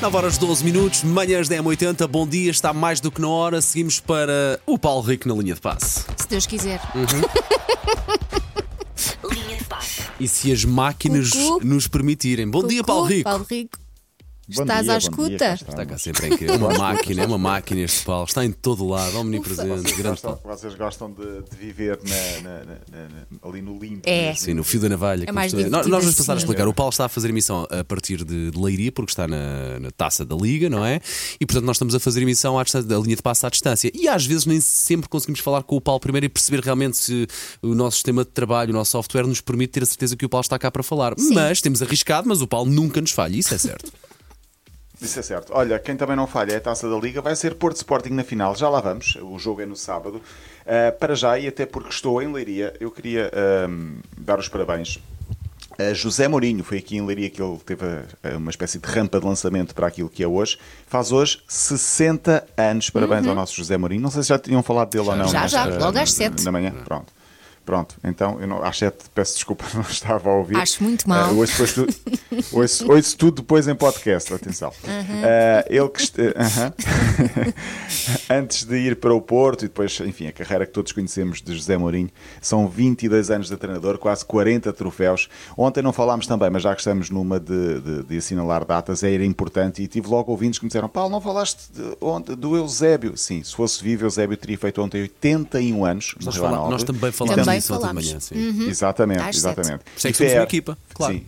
9 0.00 0.16
horas 0.16 0.38
12 0.38 0.64
minutos, 0.64 1.02
manhãs 1.02 1.48
da 1.48 1.56
M80, 1.56 2.06
bom 2.06 2.24
dia, 2.26 2.52
está 2.52 2.72
mais 2.72 3.00
do 3.00 3.10
que 3.10 3.20
na 3.20 3.26
hora. 3.28 3.60
Seguimos 3.60 3.98
para 3.98 4.60
o 4.64 4.78
Paulo 4.78 5.02
Rico 5.02 5.28
na 5.28 5.34
linha 5.34 5.54
de 5.54 5.60
passe. 5.60 6.04
Se 6.16 6.28
Deus 6.28 6.46
quiser. 6.46 6.80
Linha 9.28 9.56
de 9.56 9.64
passe. 9.64 10.02
E 10.20 10.28
se 10.28 10.52
as 10.52 10.64
máquinas 10.64 11.30
Cucu. 11.30 11.66
nos 11.66 11.88
permitirem. 11.88 12.48
Bom 12.48 12.64
dia, 12.64 12.78
Cucu, 12.78 12.86
Paulo 12.86 13.04
Rico. 13.06 13.24
Paulo 13.24 13.46
Rico. 13.50 13.76
Bom 14.54 14.62
Estás 14.62 14.84
dia, 14.84 14.94
à 14.94 14.98
escuta? 14.98 15.28
dia, 15.28 15.54
Está 15.54 15.84
cá 15.84 15.98
sempre 15.98 16.26
em 16.28 16.36
que 16.38 16.46
é 16.46 16.52
uma 16.52 16.72
máquina, 16.72 17.22
é 17.22 17.26
uma 17.26 17.36
máquina 17.36 17.82
este 17.82 18.02
Paulo. 18.02 18.24
Está 18.24 18.42
em 18.46 18.50
todo 18.50 18.86
lado, 18.88 19.18
omnipresente. 19.18 19.68
Vocês 19.68 19.96
Grande 19.98 20.08
gostam, 20.22 20.40
vocês 20.42 20.74
gostam 20.74 21.12
de, 21.12 21.42
de 21.50 21.56
viver 21.58 21.98
na- 22.02 22.48
na- 22.50 22.64
na- 22.64 23.48
ali 23.50 23.60
no 23.60 23.78
limpo. 23.78 24.00
É. 24.08 24.32
Sim, 24.34 24.54
no 24.54 24.64
fio 24.64 24.80
da 24.80 24.88
navalha. 24.88 25.26
diz. 25.26 25.70
Nós, 25.70 25.86
nós 25.86 26.02
vamos 26.02 26.14
passar 26.16 26.32
a 26.32 26.36
assim. 26.36 26.44
explicar. 26.44 26.66
O 26.66 26.72
Paulo 26.72 26.88
está 26.88 27.04
a 27.04 27.08
fazer 27.10 27.28
emissão 27.28 27.66
a 27.70 27.84
partir 27.84 28.24
de, 28.24 28.50
de 28.50 28.58
Leiria, 28.58 28.90
porque 28.90 29.10
está 29.10 29.28
na, 29.28 29.78
na 29.80 29.90
taça 29.90 30.24
da 30.24 30.34
Liga, 30.34 30.70
não 30.70 30.82
é? 30.82 30.98
E 31.38 31.44
portanto 31.44 31.66
nós 31.66 31.76
estamos 31.76 31.94
a 31.94 32.00
fazer 32.00 32.22
emissão 32.22 32.58
à 32.58 32.62
distância, 32.62 32.88
da 32.88 32.98
linha 32.98 33.16
de 33.16 33.22
passe 33.22 33.44
à 33.44 33.50
distância. 33.50 33.90
E 33.94 34.08
às 34.08 34.24
vezes 34.24 34.46
nem 34.46 34.60
sempre 34.62 35.10
conseguimos 35.10 35.40
falar 35.40 35.62
com 35.62 35.76
o 35.76 35.80
Paulo 35.80 36.00
primeiro 36.00 36.24
e 36.24 36.28
perceber 36.30 36.60
realmente 36.60 36.96
se 36.96 37.26
o 37.60 37.74
nosso 37.74 37.96
sistema 37.96 38.24
de 38.24 38.30
trabalho, 38.30 38.70
o 38.70 38.72
nosso 38.72 38.92
software, 38.92 39.26
nos 39.26 39.42
permite 39.42 39.72
ter 39.72 39.82
a 39.82 39.86
certeza 39.86 40.16
que 40.16 40.24
o 40.24 40.28
Paulo 40.28 40.40
está 40.42 40.58
cá 40.58 40.70
para 40.70 40.82
falar. 40.82 41.12
Mas 41.34 41.60
temos 41.60 41.82
arriscado, 41.82 42.26
mas 42.26 42.40
o 42.40 42.46
Paulo 42.48 42.70
nunca 42.70 42.98
nos 42.98 43.10
falha, 43.10 43.36
isso 43.36 43.52
é 43.54 43.58
certo. 43.58 43.92
Isso 45.00 45.18
é 45.18 45.22
certo. 45.22 45.52
Olha, 45.54 45.78
quem 45.78 45.96
também 45.96 46.16
não 46.16 46.26
falha 46.26 46.52
é 46.52 46.56
a 46.56 46.60
taça 46.60 46.88
da 46.88 46.96
Liga. 46.96 47.20
Vai 47.22 47.36
ser 47.36 47.54
Porto 47.54 47.76
Sporting 47.76 48.10
na 48.10 48.24
final. 48.24 48.54
Já 48.56 48.68
lá 48.68 48.80
vamos. 48.80 49.16
O 49.22 49.38
jogo 49.38 49.60
é 49.62 49.66
no 49.66 49.76
sábado. 49.76 50.20
Ah, 50.66 50.92
para 50.92 51.14
já, 51.14 51.38
e 51.38 51.46
até 51.46 51.64
porque 51.66 51.88
estou 51.90 52.20
em 52.20 52.32
Leiria, 52.32 52.74
eu 52.80 52.90
queria 52.90 53.30
ahm, 53.64 53.98
dar 54.18 54.38
os 54.38 54.48
parabéns. 54.48 54.98
a 55.78 55.94
José 55.94 56.26
Mourinho, 56.26 56.64
foi 56.64 56.78
aqui 56.78 56.96
em 56.96 57.06
Leiria 57.06 57.30
que 57.30 57.40
ele 57.40 57.56
teve 57.64 57.84
ah, 57.86 58.36
uma 58.36 58.50
espécie 58.50 58.78
de 58.78 58.86
rampa 58.88 59.20
de 59.20 59.24
lançamento 59.26 59.74
para 59.74 59.86
aquilo 59.86 60.08
que 60.08 60.22
é 60.22 60.26
hoje. 60.26 60.58
Faz 60.88 61.12
hoje 61.12 61.40
60 61.48 62.46
anos. 62.56 62.90
Parabéns 62.90 63.26
ao 63.26 63.34
nosso 63.34 63.54
José 63.54 63.76
Mourinho. 63.78 64.02
Não 64.02 64.10
sei 64.10 64.22
se 64.24 64.28
já 64.30 64.38
tinham 64.38 64.62
falado 64.62 64.90
dele 64.90 65.08
ou 65.08 65.14
não. 65.16 65.26
Uhum. 65.26 65.30
Já, 65.30 65.46
já, 65.46 65.64
nesta- 65.66 65.84
logo 65.84 65.98
às 65.98 66.12
sete. 66.12 66.44
Na 66.44 66.50
manhã. 66.52 66.72
Pronto. 66.84 67.12
Pronto, 67.68 67.96
então 68.02 68.40
eu 68.40 68.46
não, 68.46 68.64
às 68.64 68.78
7 68.78 68.96
peço 69.14 69.34
desculpa, 69.34 69.62
não 69.74 69.82
estava 69.82 70.30
a 70.30 70.32
ouvir. 70.32 70.56
Acho 70.56 70.82
muito 70.82 71.06
mal. 71.06 71.26
Ah, 71.28 71.32
ouço, 71.32 71.52
depois 71.52 71.72
tudo, 71.74 71.94
ouço, 72.52 72.90
ouço 72.90 73.18
tudo 73.18 73.42
depois 73.42 73.68
em 73.68 73.74
podcast, 73.74 74.32
atenção. 74.32 74.72
Ah, 74.86 75.66
ele 75.68 75.86
que 75.90 76.00
est- 76.00 76.16
aham. 76.18 76.72
Antes 78.30 78.64
de 78.64 78.76
ir 78.78 78.96
para 78.96 79.12
o 79.14 79.20
Porto 79.20 79.64
e 79.64 79.68
depois, 79.68 80.00
enfim, 80.00 80.28
a 80.28 80.32
carreira 80.32 80.64
que 80.64 80.72
todos 80.72 80.92
conhecemos 80.92 81.42
de 81.42 81.54
José 81.54 81.76
Mourinho, 81.76 82.08
são 82.40 82.66
22 82.68 83.30
anos 83.30 83.48
de 83.48 83.56
treinador, 83.58 83.98
quase 83.98 84.24
40 84.24 84.72
troféus. 84.72 85.28
Ontem 85.56 85.82
não 85.82 85.92
falámos 85.92 86.26
também, 86.26 86.48
mas 86.48 86.62
já 86.62 86.74
que 86.74 86.80
estamos 86.80 87.10
numa 87.10 87.38
de, 87.38 87.80
de, 87.80 88.02
de 88.04 88.16
assinalar 88.16 88.64
datas, 88.64 89.02
era 89.02 89.24
importante 89.26 89.82
e 89.82 89.86
tive 89.86 90.08
logo 90.08 90.30
ouvintes 90.30 90.58
que 90.58 90.64
me 90.64 90.68
disseram: 90.68 90.88
Paulo, 90.88 91.10
não 91.10 91.20
falaste 91.20 91.70
de- 91.72 91.96
ontem 92.00 92.34
do 92.34 92.56
Eusébio? 92.56 93.14
Sim, 93.16 93.42
se 93.42 93.54
fosse 93.54 93.84
vivo, 93.84 94.06
Eusébio 94.06 94.38
teria 94.38 94.56
feito 94.56 94.80
ontem 94.80 95.02
81 95.02 95.84
anos. 95.84 96.14
Nós, 96.24 96.34
fala- 96.36 96.70
nós 96.70 96.82
também 96.82 97.12
falámos 97.12 97.44
Também 97.44 97.57
de 97.62 97.68
falámos. 97.68 98.06
manhã. 98.06 98.20
Sim. 98.20 98.68
Exatamente, 98.68 99.20
Às 99.20 99.36
exatamente. 99.36 99.84
Por 99.84 99.96
isso 99.96 100.08
é 100.08 100.10
que 100.12 100.16
somos 100.16 100.32
uma 100.32 100.38
PR, 100.40 100.44
equipa, 100.44 100.78
claro. 100.94 101.14
Sim. 101.14 101.26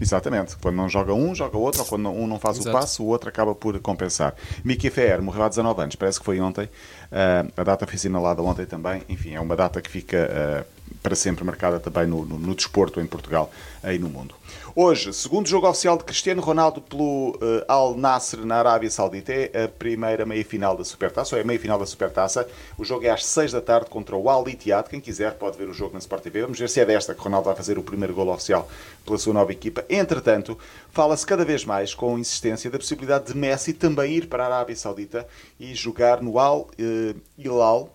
Exatamente. 0.00 0.56
Quando 0.56 0.74
não 0.76 0.88
joga 0.88 1.12
um, 1.14 1.34
joga 1.34 1.56
outro, 1.56 1.80
ou 1.82 1.86
quando 1.86 2.08
um 2.08 2.26
não 2.26 2.38
faz 2.38 2.58
Exato. 2.58 2.76
o 2.76 2.80
passo, 2.80 3.02
o 3.04 3.06
outro 3.06 3.28
acaba 3.28 3.54
por 3.54 3.78
compensar. 3.80 4.34
Mickey 4.64 4.90
Fer 4.90 5.22
morreu 5.22 5.44
há 5.44 5.48
19 5.48 5.80
anos, 5.82 5.94
parece 5.96 6.18
que 6.18 6.24
foi 6.24 6.40
ontem. 6.40 6.68
Ah, 7.10 7.44
a 7.56 7.62
data 7.62 7.86
foi 7.86 7.94
assinalada 7.96 8.42
ontem 8.42 8.66
também. 8.66 9.02
Enfim, 9.08 9.34
é 9.34 9.40
uma 9.40 9.54
data 9.54 9.80
que 9.80 9.90
fica 9.90 10.28
ah, 10.30 10.64
para 11.02 11.14
sempre 11.14 11.44
marcada 11.44 11.80
também 11.80 12.06
no, 12.06 12.24
no, 12.24 12.38
no 12.38 12.54
desporto 12.54 13.00
em 13.00 13.06
Portugal 13.06 13.50
e 13.84 13.98
no 13.98 14.08
mundo. 14.08 14.34
Hoje, 14.74 15.12
segundo 15.12 15.46
jogo 15.46 15.68
oficial 15.68 15.98
de 15.98 16.04
Cristiano 16.04 16.40
Ronaldo 16.40 16.80
pelo 16.80 17.38
eh, 17.42 17.64
Al 17.68 17.94
Nasser 17.94 18.46
na 18.46 18.56
Arábia 18.56 18.88
Saudita, 18.90 19.30
é 19.30 19.64
a 19.64 19.68
primeira 19.68 20.24
meia-final 20.24 20.74
da 20.74 20.82
Supertaça, 20.82 21.34
ou 21.34 21.38
é 21.38 21.42
a 21.42 21.46
meia-final 21.46 21.78
da 21.78 21.84
Supertaça. 21.84 22.48
O 22.78 22.84
jogo 22.84 23.04
é 23.04 23.10
às 23.10 23.26
6 23.26 23.52
da 23.52 23.60
tarde 23.60 23.90
contra 23.90 24.16
o 24.16 24.30
Al 24.30 24.48
Ittihad. 24.48 24.88
Quem 24.88 24.98
quiser 24.98 25.34
pode 25.34 25.58
ver 25.58 25.68
o 25.68 25.74
jogo 25.74 25.92
na 25.92 25.98
Sport 25.98 26.22
TV. 26.22 26.42
Vamos 26.42 26.58
ver 26.58 26.70
se 26.70 26.80
é 26.80 26.86
desta 26.86 27.14
que 27.14 27.20
Ronaldo 27.20 27.46
vai 27.46 27.54
fazer 27.54 27.78
o 27.78 27.82
primeiro 27.82 28.14
gol 28.14 28.28
oficial 28.28 28.66
pela 29.04 29.18
sua 29.18 29.34
nova 29.34 29.52
equipa. 29.52 29.84
Entretanto, 29.90 30.58
fala-se 30.90 31.26
cada 31.26 31.44
vez 31.44 31.66
mais 31.66 31.94
com 31.94 32.18
insistência 32.18 32.70
da 32.70 32.78
possibilidade 32.78 33.26
de 33.26 33.36
Messi 33.36 33.74
também 33.74 34.14
ir 34.14 34.26
para 34.26 34.44
a 34.44 34.46
Arábia 34.46 34.76
Saudita 34.76 35.26
e 35.60 35.74
jogar 35.74 36.22
no 36.22 36.38
Al 36.38 36.70
eh, 36.78 37.14
Hilal, 37.36 37.92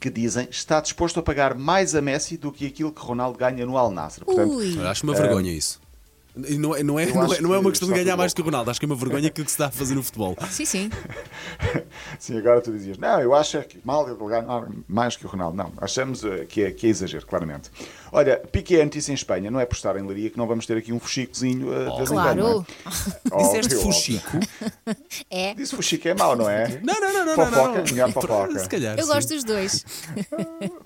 que 0.00 0.10
dizem 0.10 0.48
está 0.50 0.80
disposto 0.80 1.20
a 1.20 1.22
pagar 1.22 1.54
mais 1.54 1.94
a 1.94 2.00
Messi 2.00 2.36
do 2.36 2.50
que 2.52 2.66
aquilo 2.66 2.92
que 2.92 3.00
Ronaldo 3.00 3.38
ganha 3.38 3.64
no 3.66 3.76
Al 3.76 3.90
Nassr. 3.90 4.24
Portanto, 4.24 4.52
Ui. 4.52 4.78
Olha, 4.78 4.90
Acho 4.90 5.04
uma 5.04 5.14
vergonha 5.14 5.52
isso. 5.52 5.80
E 6.34 6.56
não 6.56 6.74
é, 6.74 6.82
não, 6.82 6.98
é, 6.98 7.06
não, 7.06 7.32
é, 7.34 7.40
não 7.42 7.54
é 7.54 7.58
uma 7.58 7.64
que 7.64 7.78
questão 7.78 7.88
de 7.88 7.94
ganhar 7.94 8.16
mais 8.16 8.32
bom. 8.32 8.36
que 8.36 8.42
o 8.42 8.44
Ronaldo, 8.46 8.70
acho 8.70 8.80
que 8.80 8.86
é 8.86 8.88
uma 8.88 8.96
vergonha 8.96 9.28
aquilo 9.28 9.44
que 9.44 9.50
se 9.50 9.54
está 9.54 9.66
a 9.66 9.70
fazer 9.70 9.94
no 9.94 10.02
futebol. 10.02 10.34
Sim, 10.50 10.64
sim. 10.64 10.90
Sim, 12.18 12.38
agora 12.38 12.60
tu 12.60 12.72
dizias, 12.72 12.96
não, 12.96 13.20
eu 13.20 13.34
acho 13.34 13.58
é 13.58 13.62
que 13.62 13.78
mal 13.84 14.08
ele 14.08 14.16
ganhar 14.16 14.66
mais 14.88 15.14
que 15.16 15.26
o 15.26 15.28
Ronaldo. 15.28 15.56
Não, 15.56 15.72
achamos 15.76 16.24
eh, 16.24 16.46
que 16.48 16.62
é, 16.62 16.70
que 16.70 16.86
é 16.86 16.90
exagero, 16.90 17.26
claramente. 17.26 17.70
Olha, 18.10 18.38
Piqué 18.38 18.76
é 18.76 18.84
notícia 18.84 19.12
em 19.12 19.14
Espanha, 19.14 19.50
não 19.50 19.60
é 19.60 19.66
por 19.66 19.74
estar 19.74 19.96
em 19.96 20.06
Leiria 20.06 20.30
que 20.30 20.38
não 20.38 20.46
vamos 20.46 20.64
ter 20.66 20.76
aqui 20.76 20.92
um 20.92 20.98
fuxicozinho 20.98 21.68
de 21.68 21.96
vez 21.96 22.10
em 22.10 22.14
quando. 22.14 22.14
Claro. 22.14 22.66
não 23.30 23.38
é? 23.38 23.42
Disseste 23.42 23.74
Óbvio, 23.74 23.80
fuxico? 23.80 24.38
É. 25.30 25.54
Disse 25.54 25.76
fuxico 25.76 26.08
é 26.08 26.14
mau, 26.14 26.36
não 26.36 26.48
é? 26.48 26.80
Não, 26.82 27.00
não, 27.00 27.12
não, 27.12 27.24
não. 27.26 27.34
Fofoca, 27.34 27.56
não, 27.56 27.74
não. 27.74 27.84
melhor 27.84 28.12
fofoca. 28.12 28.58
Se 28.58 28.68
calhar. 28.68 28.98
Eu 28.98 29.04
sim. 29.04 29.12
gosto 29.12 29.28
dos 29.34 29.44
dois. 29.44 29.84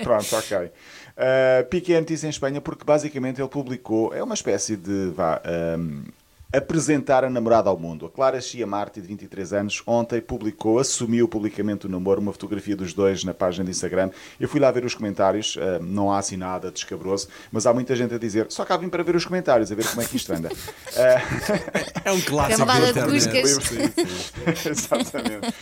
Pronto, 0.03 0.37
ok. 0.37 0.71
Uh, 1.17 1.65
Piqué 1.71 1.95
é 1.95 2.01
notícia 2.01 2.27
em 2.27 2.31
Espanha 2.31 2.61
porque 2.61 2.85
basicamente 2.85 3.41
ele 3.41 3.49
publicou, 3.49 4.13
é 4.13 4.23
uma 4.23 4.35
espécie 4.35 4.77
de 4.77 5.13
vá, 5.15 5.36
um, 5.79 6.05
apresentar 6.53 7.25
a 7.25 7.31
namorada 7.31 7.69
ao 7.69 7.79
mundo. 7.79 8.07
A 8.07 8.11
Clara 8.11 8.41
Chia 8.41 8.67
Marti, 8.67 9.01
de 9.01 9.07
23 9.09 9.53
anos, 9.53 9.83
ontem 9.87 10.21
publicou, 10.21 10.79
assumiu 10.79 11.29
publicamente 11.29 11.87
o 11.87 11.89
namoro, 11.89 12.21
uma 12.21 12.33
fotografia 12.33 12.77
dos 12.77 12.95
dois 12.95 13.25
na 13.25 13.35
página 13.35 13.65
de 13.65 13.71
Instagram. 13.71 14.11
Eu 14.39 14.49
fui 14.49 14.61
lá 14.61 14.71
ver 14.71 14.85
os 14.85 14.95
comentários, 14.95 15.57
uh, 15.57 15.83
não 15.83 16.11
há 16.11 16.19
assim 16.19 16.37
nada 16.37 16.71
de 16.71 16.79
escabroso, 16.79 17.29
mas 17.51 17.67
há 17.67 17.75
muita 17.75 17.95
gente 17.97 18.15
a 18.15 18.19
dizer, 18.19 18.47
só 18.49 18.65
cá 18.65 18.77
vim 18.77 18.89
para 18.89 19.03
ver 19.03 19.17
os 19.17 19.25
comentários, 19.25 19.71
a 19.71 19.75
ver 19.75 19.87
como 19.87 20.01
é 20.01 20.05
que 20.05 20.17
isto 20.17 20.33
anda. 20.33 20.49
Uh, 20.49 21.87
É 22.07 22.13
um 22.13 22.21
clássico 22.23 22.59
da 22.59 22.67
Cambada 22.67 22.93
de 22.93 23.17
internet. 23.17 23.43
cuscas. 23.43 24.67
Exatamente. 24.67 25.55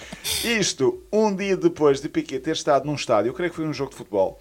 Isto, 0.45 1.03
um 1.11 1.35
dia 1.35 1.56
depois 1.56 2.01
de 2.01 2.09
Piquet 2.09 2.41
ter 2.41 2.53
estado 2.53 2.85
num 2.85 2.95
estádio, 2.95 3.31
eu 3.31 3.35
creio 3.35 3.51
que 3.51 3.56
foi 3.56 3.67
um 3.67 3.73
jogo 3.73 3.91
de 3.91 3.97
futebol, 3.97 4.39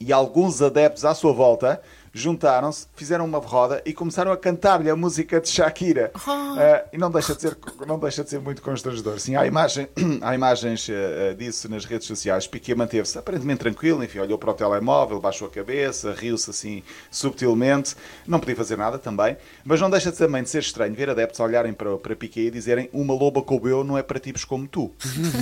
e 0.00 0.12
alguns 0.12 0.62
adeptos 0.62 1.04
à 1.04 1.14
sua 1.14 1.32
volta 1.32 1.80
juntaram-se, 2.18 2.86
fizeram 2.94 3.24
uma 3.24 3.38
roda 3.38 3.82
e 3.84 3.92
começaram 3.92 4.32
a 4.32 4.36
cantar-lhe 4.36 4.90
a 4.90 4.96
música 4.96 5.40
de 5.40 5.48
Shakira. 5.48 6.10
Ah, 6.26 6.84
e 6.92 6.98
não 6.98 7.10
deixa, 7.10 7.34
de 7.34 7.42
ser, 7.42 7.56
não 7.86 7.98
deixa 7.98 8.24
de 8.24 8.30
ser 8.30 8.40
muito 8.40 8.60
constrangedor. 8.62 9.18
Sim, 9.18 9.36
há, 9.36 9.46
imagem, 9.46 9.88
há 10.20 10.34
imagens 10.34 10.88
ah, 10.90 11.34
disso 11.34 11.68
nas 11.68 11.84
redes 11.84 12.06
sociais. 12.06 12.46
Piquet 12.46 12.74
manteve-se 12.74 13.18
aparentemente 13.18 13.60
tranquilo, 13.60 14.02
enfim, 14.02 14.18
olhou 14.18 14.38
para 14.38 14.50
o 14.50 14.54
telemóvel, 14.54 15.20
baixou 15.20 15.48
a 15.48 15.50
cabeça, 15.50 16.12
riu-se 16.12 16.50
assim 16.50 16.82
subtilmente. 17.10 17.94
Não 18.26 18.38
podia 18.40 18.56
fazer 18.56 18.76
nada 18.76 18.98
também, 18.98 19.36
mas 19.64 19.80
não 19.80 19.88
deixa 19.90 20.10
também 20.12 20.42
de 20.42 20.50
ser 20.50 20.60
estranho 20.60 20.94
ver 20.94 21.10
adeptos 21.10 21.40
olharem 21.40 21.72
para, 21.72 21.96
para 21.98 22.16
Piquet 22.16 22.48
e 22.48 22.50
dizerem 22.50 22.88
uma 22.92 23.14
loba 23.14 23.42
como 23.42 23.68
eu 23.68 23.84
não 23.84 23.96
é 23.96 24.02
para 24.02 24.18
tipos 24.18 24.44
como 24.44 24.66
tu. 24.66 24.92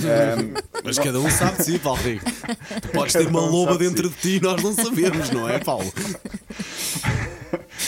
Ah, 0.05 0.37
Mas 0.83 0.97
cada 0.99 1.19
um 1.19 1.29
sabe 1.29 1.57
de 1.57 1.63
si, 1.63 1.79
Paulo 1.79 2.01
Rico. 2.01 2.25
Tu 2.81 2.87
podes 2.89 3.13
ter 3.13 3.25
Cada 3.25 3.29
uma 3.29 3.41
um 3.41 3.49
loba 3.51 3.77
dentro 3.77 4.07
si. 4.07 4.13
de 4.13 4.21
ti 4.21 4.35
e 4.37 4.39
nós 4.39 4.61
não 4.61 4.73
sabemos, 4.73 5.29
não 5.31 5.49
é, 5.49 5.59
Paulo? 5.59 5.91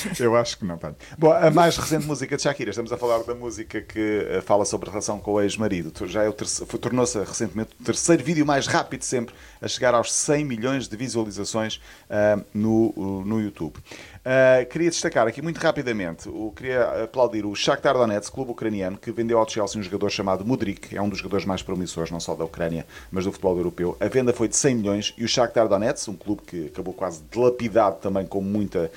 Eu 0.19 0.35
acho 0.35 0.57
que 0.57 0.65
não 0.65 0.77
tenho. 0.77 0.95
Bom, 1.17 1.31
a 1.31 1.49
mais 1.51 1.77
recente 1.77 2.05
música 2.05 2.35
de 2.35 2.43
Shakira, 2.43 2.69
estamos 2.69 2.91
a 2.91 2.97
falar 2.97 3.23
da 3.23 3.35
música 3.35 3.81
que 3.81 4.25
eh, 4.29 4.41
fala 4.41 4.65
sobre 4.65 4.89
a 4.89 4.91
relação 4.91 5.19
com 5.19 5.33
o 5.33 5.41
ex-marido. 5.41 5.91
Já 6.07 6.23
é 6.23 6.31
tornou-se 6.79 7.17
recentemente 7.19 7.71
o 7.79 7.83
terceiro 7.83 8.23
vídeo 8.23 8.45
mais 8.45 8.67
rápido 8.67 9.03
sempre 9.03 9.35
a 9.61 9.67
chegar 9.67 9.93
aos 9.93 10.11
100 10.11 10.45
milhões 10.45 10.87
de 10.87 10.95
visualizações 10.95 11.81
ah, 12.09 12.39
no, 12.53 12.93
uh, 12.95 13.23
no 13.25 13.41
YouTube. 13.41 13.75
Ah, 14.23 14.65
queria 14.65 14.89
destacar 14.89 15.27
aqui 15.27 15.41
muito 15.41 15.57
rapidamente, 15.57 16.27
o, 16.27 16.51
queria 16.55 17.03
aplaudir 17.03 17.45
o 17.45 17.55
Shakhtar 17.55 17.95
Donetsk, 17.95 18.31
clube 18.31 18.51
ucraniano, 18.51 18.97
que 18.97 19.11
vendeu 19.11 19.39
ao 19.39 19.49
Chelsea 19.49 19.79
um 19.79 19.83
jogador 19.83 20.09
chamado 20.09 20.45
Mudrik, 20.45 20.95
é 20.95 21.01
um 21.01 21.09
dos 21.09 21.19
jogadores 21.19 21.45
mais 21.45 21.61
promissores, 21.63 22.11
não 22.11 22.19
só 22.19 22.35
da 22.35 22.43
Ucrânia, 22.43 22.85
mas 23.11 23.25
do 23.25 23.31
futebol 23.31 23.57
europeu. 23.57 23.97
A 23.99 24.07
venda 24.07 24.33
foi 24.33 24.47
de 24.47 24.55
100 24.55 24.75
milhões 24.75 25.13
e 25.17 25.23
o 25.23 25.27
Shakhtar 25.27 25.67
Donetsk, 25.67 26.09
um 26.09 26.15
clube 26.15 26.41
que 26.45 26.67
acabou 26.67 26.93
quase 26.93 27.23
dilapidado 27.31 27.97
também 28.01 28.25
com 28.25 28.41
muita 28.41 28.91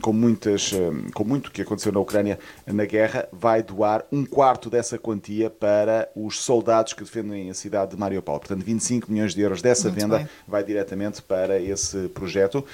com, 0.00 0.12
muitas, 0.12 0.72
com 1.14 1.24
muito 1.24 1.50
que 1.50 1.62
aconteceu 1.62 1.92
na 1.92 2.00
Ucrânia 2.00 2.38
na 2.66 2.84
guerra, 2.84 3.28
vai 3.32 3.62
doar 3.62 4.04
um 4.12 4.24
quarto 4.24 4.68
dessa 4.68 4.98
quantia 4.98 5.48
para 5.48 6.08
os 6.14 6.40
soldados 6.40 6.92
que 6.92 7.02
defendem 7.02 7.50
a 7.50 7.54
cidade 7.54 7.92
de 7.92 7.96
Mariupol. 7.96 8.38
Portanto, 8.38 8.62
25 8.62 9.10
milhões 9.10 9.34
de 9.34 9.40
euros 9.40 9.62
dessa 9.62 9.88
Muito 9.88 10.00
venda 10.00 10.18
bem. 10.18 10.28
vai 10.46 10.62
diretamente 10.62 11.22
para 11.22 11.58
esse 11.58 12.08
projeto. 12.08 12.64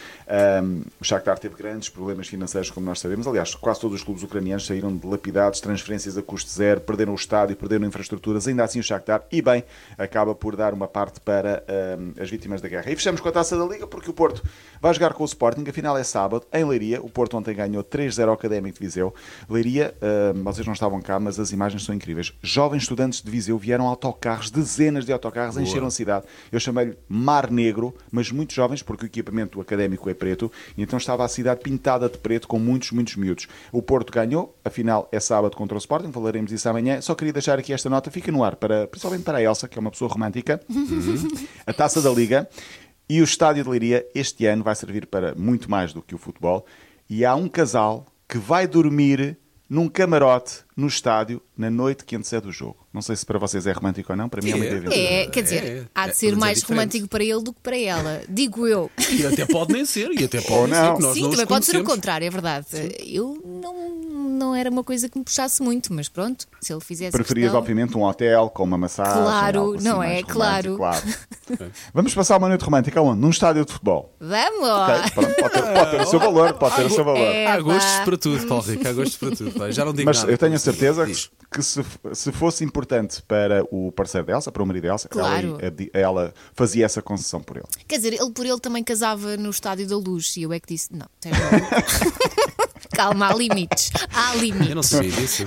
O 1.00 1.05
Shakhtar 1.05 1.39
teve 1.39 1.55
grandes 1.55 1.89
problemas 1.89 2.27
financeiros, 2.27 2.71
como 2.71 2.87
nós 2.87 2.99
sabemos. 2.99 3.27
Aliás, 3.27 3.55
quase 3.55 3.81
todos 3.81 3.97
os 3.99 4.05
clubes 4.05 4.23
ucranianos 4.23 4.67
saíram 4.67 4.97
dilapidados, 4.97 5.61
transferências 5.61 6.19
a 6.19 6.23
custo 6.23 6.50
zero, 6.50 6.81
perderam 6.81 7.12
o 7.12 7.17
estádio, 7.17 7.56
perderam 7.56 7.87
infraestruturas. 7.87 8.49
Ainda 8.49 8.65
assim, 8.65 8.81
o 8.81 8.83
Shakhtar, 8.83 9.23
e 9.31 9.41
bem, 9.41 9.65
acaba 9.97 10.35
por 10.35 10.56
dar 10.56 10.75
uma 10.75 10.89
parte 10.89 11.21
para 11.21 11.65
as 12.21 12.29
vítimas 12.29 12.61
da 12.61 12.69
guerra. 12.69 12.91
E 12.91 12.97
fechamos 12.97 13.21
com 13.21 13.29
a 13.29 13.33
taça 13.33 13.56
da 13.56 13.65
Liga, 13.65 13.87
porque 13.87 14.11
o 14.11 14.15
Porto 14.15 14.43
vai 14.81 14.93
jogar 14.95 15.12
com 15.12 15.23
o 15.23 15.27
Sporting. 15.27 15.65
A 15.69 15.73
final 15.73 15.97
é 15.97 16.03
sábado, 16.03 16.47
em 16.53 16.65
Leiria. 16.65 16.88
Leiria. 16.88 17.00
O 17.02 17.08
Porto 17.08 17.37
ontem 17.37 17.55
ganhou 17.55 17.85
3-0 17.85 18.29
ao 18.29 18.35
Académico 18.35 18.79
de 18.79 18.85
Viseu. 18.85 19.14
Leiria, 19.49 19.94
uh, 20.00 20.43
vocês 20.43 20.67
não 20.67 20.73
estavam 20.73 21.00
cá, 21.00 21.20
mas 21.20 21.38
as 21.38 21.52
imagens 21.52 21.85
são 21.85 21.94
incríveis. 21.94 22.32
Jovens 22.43 22.82
estudantes 22.82 23.20
de 23.20 23.31
Viseu 23.31 23.58
vieram 23.58 23.87
autocarros, 23.87 24.50
dezenas 24.50 25.05
de 25.05 25.12
autocarros, 25.12 25.55
Boa. 25.55 25.67
encheram 25.67 25.87
a 25.87 25.90
cidade. 25.90 26.26
Eu 26.50 26.58
chamei-lhe 26.58 26.96
Mar 27.08 27.50
Negro, 27.50 27.94
mas 28.11 28.31
muito 28.31 28.55
jovens, 28.55 28.82
porque 28.82 29.05
o 29.05 29.06
equipamento 29.06 29.61
académico 29.61 30.08
é 30.08 30.14
preto, 30.14 30.50
e 30.76 30.82
então 30.82 30.96
estava 30.96 31.25
a 31.25 31.29
cidade 31.29 31.61
pintada 31.61 32.08
de 32.08 32.19
preto 32.19 32.49
com 32.49 32.58
muitos, 32.58 32.90
muitos 32.93 33.17
miúdos. 33.17 33.46
O 33.70 33.82
Porto 33.82 34.12
ganhou, 34.12 34.56
afinal 34.64 35.08
é 35.12 35.20
sábado 35.20 35.56
contra 35.56 35.76
o 35.76 35.79
Sporting, 35.79 36.12
falaremos 36.12 36.50
disso 36.50 36.69
amanhã. 36.69 37.00
Só 37.00 37.14
queria 37.14 37.32
deixar 37.32 37.58
aqui 37.58 37.73
esta 37.73 37.90
nota, 37.90 38.11
fica 38.11 38.32
no 38.32 38.43
ar, 38.43 38.56
para, 38.56 38.87
principalmente 38.87 39.25
para 39.25 39.38
a 39.38 39.43
Elsa, 39.43 39.69
que 39.69 39.79
é 39.79 39.81
uma 39.81 39.90
pessoa 39.90 40.11
romântica. 40.11 40.61
Uhum. 40.69 41.29
A 41.67 41.73
taça 41.73 42.00
da 42.00 42.11
Liga. 42.11 42.49
E 43.08 43.20
o 43.20 43.25
estádio 43.25 43.64
de 43.64 43.70
Leiria 43.70 44.06
este 44.14 44.44
ano 44.46 44.62
vai 44.62 44.75
servir 44.75 45.06
para 45.06 45.34
muito 45.34 45.70
mais 45.70 45.93
do 45.93 46.02
que 46.02 46.14
o 46.14 46.19
futebol. 46.19 46.66
E 47.08 47.25
há 47.25 47.34
um 47.34 47.49
casal 47.49 48.06
que 48.28 48.37
vai 48.37 48.66
dormir 48.66 49.38
num 49.69 49.88
camarote 49.88 50.60
no 50.75 50.87
estádio 50.87 51.43
na 51.56 51.70
noite 51.70 52.05
que 52.05 52.16
antecede 52.16 52.49
o 52.49 52.52
jogo. 52.52 52.87
Não 52.93 53.02
sei 53.02 53.14
se 53.16 53.26
para 53.26 53.38
vocês 53.38 53.66
é 53.66 53.72
romântico 53.72 54.12
ou 54.12 54.16
não, 54.16 54.28
para 54.28 54.40
mim 54.43 54.50
é, 54.50 54.52
é 54.52 54.56
uma 54.56 54.64
ideia. 54.64 55.22
É, 55.22 55.26
quer 55.26 55.43
dizer, 55.43 55.64
é, 55.64 55.84
há 55.94 56.08
de 56.08 56.16
ser 56.16 56.37
mais 56.37 56.62
é 56.62 56.66
romântico 56.66 57.06
para 57.08 57.22
ele 57.22 57.43
do 57.43 57.52
que 57.52 57.60
para 57.60 57.78
ela, 57.78 58.22
digo 58.28 58.66
eu. 58.66 58.90
E 59.11 59.26
até 59.26 59.44
pode 59.44 59.72
nem 59.72 59.84
ser, 59.84 60.11
e 60.19 60.25
até 60.25 60.40
pode 60.40 60.61
ou 60.61 60.69
não. 60.69 60.96
Ser, 60.96 61.14
Sim, 61.14 61.22
não 61.22 61.31
também 61.31 61.46
pode 61.46 61.66
ser 61.66 61.76
o 61.76 61.84
contrário, 61.84 62.26
é 62.26 62.31
verdade. 62.31 62.66
Sim. 62.70 62.88
Eu 63.06 63.43
não, 63.44 64.00
não 64.38 64.55
era 64.55 64.70
uma 64.70 64.85
coisa 64.85 65.08
que 65.08 65.19
me 65.19 65.25
puxasse 65.25 65.62
muito, 65.62 65.93
mas 65.93 66.08
pronto, 66.08 66.46
se 66.61 66.73
ele 66.73 66.81
fizesse. 66.81 67.12
Preferias, 67.12 67.46
questão... 67.46 67.61
obviamente, 67.61 67.96
um 67.96 68.02
hotel 68.02 68.49
com 68.50 68.62
uma 68.62 68.79
massagem. 68.79 69.12
Claro, 69.12 69.75
assim, 69.75 69.85
não 69.85 70.02
é? 70.02 70.23
Claro. 70.23 70.76
claro. 70.76 71.02
Vamos 71.93 72.14
passar 72.14 72.38
uma 72.38 72.49
noite 72.49 72.64
romântica 72.64 73.00
onde? 73.00 73.20
Num 73.20 73.31
estádio 73.31 73.64
de 73.64 73.73
futebol. 73.73 74.14
Vamos! 74.20 74.69
Okay, 74.69 75.11
pronto, 75.11 75.35
pode, 75.35 75.52
ter, 75.52 75.62
pode, 75.62 75.90
ter, 75.90 76.00
o 76.00 76.06
seu 76.06 76.20
valor, 76.20 76.55
pode 76.55 76.76
ter 76.76 76.87
o 76.87 76.90
seu 76.90 77.05
valor. 77.05 77.20
É, 77.20 77.46
há 77.46 77.61
gostos 77.61 78.05
para 78.05 78.17
tudo, 78.17 78.46
Paulo 78.46 78.64
Rico, 78.64 78.88
há 78.88 78.93
gostos 78.93 79.17
para 79.17 79.37
tudo. 79.37 79.73
Já 79.73 79.85
não 79.85 79.93
digo 79.93 80.06
mas 80.06 80.19
nada. 80.20 80.32
eu 80.32 80.38
tenho 80.38 80.55
a 80.55 80.58
certeza 80.58 81.06
que 81.50 81.62
se, 81.62 81.85
se 82.12 82.32
fosse 82.32 82.64
importante 82.64 83.23
para 83.23 83.64
o 83.70 83.90
parceiro 83.93 84.26
de 84.26 84.32
Elsa, 84.32 84.52
para 84.52 84.62
o 84.62 84.67
marido 84.67 84.82
de 84.82 84.88
Elsa, 84.88 85.08
claro. 85.08 85.58
ela, 85.61 85.75
ela, 85.93 86.35
fazia 86.55 86.85
essa 86.85 87.02
concessão 87.02 87.40
por 87.40 87.56
ele. 87.56 87.67
Quer 87.87 87.96
dizer, 87.96 88.12
ele 88.14 88.31
por 88.31 88.46
ele 88.46 88.61
também 88.61 88.85
casava 88.85 89.37
no 89.37 89.50
Estádio 89.50 89.87
da 89.87 89.96
Luz 89.96 90.37
e 90.37 90.43
eu 90.43 90.52
é 90.52 90.61
que 90.61 90.75
disse: 90.75 90.88
não, 90.93 91.06
tens 91.20 91.35
Calma, 92.93 93.29
há 93.29 93.35
limites. 93.35 93.90
Há 94.12 94.27
limites. 94.36 94.69
Eu 94.69 94.75
não 94.75 94.82
sabia 94.82 95.10
disso. 95.10 95.42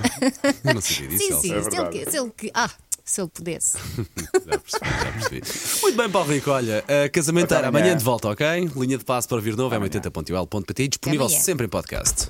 Eu 0.64 0.74
não 0.74 0.80
sabia 0.80 1.08
disso. 1.08 1.26
Sim, 1.26 1.40
sim, 1.40 1.54
é 1.54 1.62
se, 1.62 1.76
ele, 1.76 2.10
se 2.10 2.18
ele. 2.18 2.32
Ah, 2.54 2.70
se 3.04 3.20
ele 3.20 3.28
pudesse. 3.28 3.78
já 4.46 4.58
percebi, 4.58 4.90
já 4.90 5.12
percebi. 5.12 5.42
Muito 5.82 5.96
bem, 5.96 6.10
Paulo 6.10 6.32
Rico, 6.32 6.50
olha, 6.50 6.84
uh, 6.84 7.10
casamenteira, 7.12 7.68
amanhã 7.68 7.96
de 7.96 8.04
volta, 8.04 8.28
ok? 8.28 8.70
Linha 8.76 8.98
de 8.98 9.04
passo 9.04 9.28
para 9.28 9.40
vir 9.40 9.56
novo 9.56 9.74
é 9.74 9.78
80.ol.pt 9.78 10.88
disponível 10.88 11.28
sempre 11.28 11.66
em 11.66 11.68
podcast. 11.68 12.28